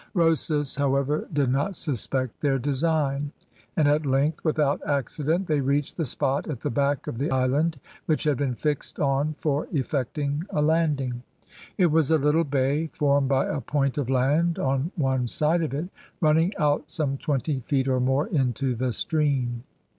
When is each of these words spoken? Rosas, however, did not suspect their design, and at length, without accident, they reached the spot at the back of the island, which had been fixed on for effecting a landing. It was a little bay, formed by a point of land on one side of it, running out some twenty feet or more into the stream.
Rosas, 0.15 0.77
however, 0.77 1.27
did 1.31 1.51
not 1.51 1.75
suspect 1.75 2.41
their 2.41 2.57
design, 2.57 3.33
and 3.77 3.87
at 3.87 4.03
length, 4.03 4.43
without 4.43 4.81
accident, 4.83 5.45
they 5.45 5.61
reached 5.61 5.95
the 5.95 6.05
spot 6.05 6.47
at 6.49 6.61
the 6.61 6.71
back 6.71 7.05
of 7.05 7.19
the 7.19 7.29
island, 7.29 7.79
which 8.07 8.23
had 8.23 8.35
been 8.37 8.55
fixed 8.55 8.99
on 8.99 9.35
for 9.37 9.67
effecting 9.71 10.43
a 10.49 10.59
landing. 10.59 11.21
It 11.77 11.91
was 11.91 12.09
a 12.09 12.17
little 12.17 12.43
bay, 12.45 12.87
formed 12.87 13.29
by 13.29 13.45
a 13.45 13.61
point 13.61 13.95
of 13.99 14.09
land 14.09 14.57
on 14.57 14.91
one 14.95 15.27
side 15.27 15.61
of 15.61 15.71
it, 15.71 15.89
running 16.19 16.51
out 16.57 16.89
some 16.89 17.19
twenty 17.19 17.59
feet 17.59 17.87
or 17.87 17.99
more 17.99 18.25
into 18.25 18.73
the 18.73 18.93
stream. 18.93 19.61